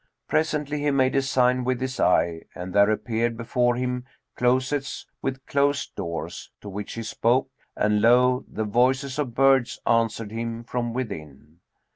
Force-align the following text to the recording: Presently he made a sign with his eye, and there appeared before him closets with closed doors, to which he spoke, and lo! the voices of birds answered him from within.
Presently 0.27 0.79
he 0.79 0.89
made 0.89 1.15
a 1.15 1.21
sign 1.21 1.63
with 1.63 1.79
his 1.79 1.99
eye, 1.99 2.41
and 2.55 2.73
there 2.73 2.89
appeared 2.89 3.37
before 3.37 3.75
him 3.75 4.03
closets 4.35 5.05
with 5.21 5.45
closed 5.45 5.93
doors, 5.93 6.49
to 6.61 6.69
which 6.69 6.93
he 6.93 7.03
spoke, 7.03 7.51
and 7.77 8.01
lo! 8.01 8.43
the 8.51 8.63
voices 8.63 9.19
of 9.19 9.35
birds 9.35 9.79
answered 9.85 10.31
him 10.31 10.63
from 10.63 10.91
within. 10.95 11.59